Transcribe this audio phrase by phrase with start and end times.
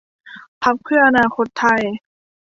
[0.63, 1.81] พรรคเพื่ออนาคตไทย